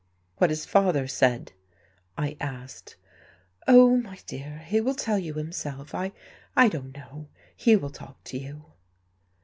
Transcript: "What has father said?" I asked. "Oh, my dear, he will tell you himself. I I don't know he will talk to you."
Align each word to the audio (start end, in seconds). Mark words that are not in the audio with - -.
"What 0.37 0.49
has 0.49 0.65
father 0.65 1.07
said?" 1.07 1.51
I 2.17 2.35
asked. 2.41 2.95
"Oh, 3.67 3.97
my 3.97 4.17
dear, 4.25 4.57
he 4.65 4.81
will 4.81 4.95
tell 4.95 5.19
you 5.19 5.35
himself. 5.35 5.93
I 5.93 6.11
I 6.57 6.69
don't 6.69 6.95
know 6.97 7.29
he 7.55 7.75
will 7.75 7.91
talk 7.91 8.23
to 8.23 8.37
you." 8.39 8.65